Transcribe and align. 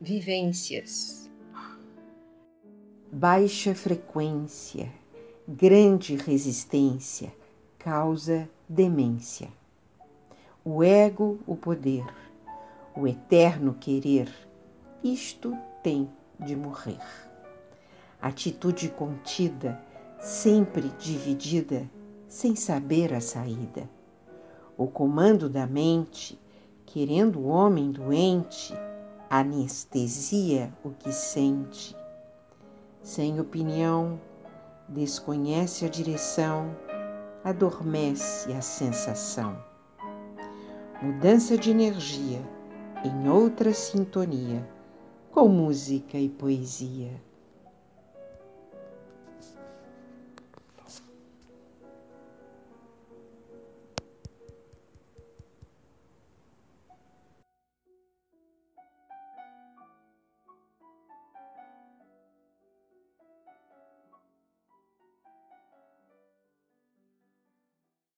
vivências. 0.00 1.28
Baixa 3.12 3.74
frequência, 3.74 4.90
grande 5.46 6.16
resistência, 6.16 7.30
causa 7.78 8.48
demência. 8.66 9.48
O 10.64 10.82
ego, 10.82 11.38
o 11.46 11.54
poder, 11.54 12.06
o 12.96 13.06
eterno 13.06 13.74
querer, 13.74 14.32
isto 15.04 15.54
tem 15.82 16.08
de 16.38 16.56
morrer. 16.56 17.00
Atitude 18.22 18.88
contida, 18.88 19.78
sempre 20.18 20.88
dividida, 20.98 21.90
sem 22.26 22.56
saber 22.56 23.12
a 23.12 23.20
saída. 23.20 23.90
O 24.78 24.86
comando 24.86 25.46
da 25.46 25.66
mente, 25.66 26.40
querendo 26.86 27.40
o 27.40 27.48
homem 27.48 27.90
doente, 27.90 28.72
anestesia 29.30 30.74
o 30.82 30.90
que 30.90 31.12
sente. 31.12 31.96
Sem 33.00 33.38
opinião, 33.38 34.20
desconhece 34.88 35.84
a 35.84 35.88
direção, 35.88 36.76
adormece 37.44 38.52
a 38.52 38.60
sensação. 38.60 39.56
Mudança 41.00 41.56
de 41.56 41.70
energia 41.70 42.42
em 43.04 43.28
outra 43.28 43.72
sintonia, 43.72 44.68
com 45.30 45.48
música 45.48 46.18
e 46.18 46.28
poesia. 46.28 47.29